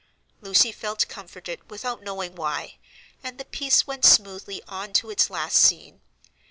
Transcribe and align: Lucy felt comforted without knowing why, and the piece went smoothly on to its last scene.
Lucy 0.41 0.71
felt 0.71 1.07
comforted 1.07 1.69
without 1.69 2.01
knowing 2.01 2.33
why, 2.33 2.79
and 3.23 3.37
the 3.37 3.45
piece 3.45 3.85
went 3.85 4.03
smoothly 4.03 4.63
on 4.67 4.91
to 4.93 5.11
its 5.11 5.29
last 5.29 5.57
scene. 5.57 6.01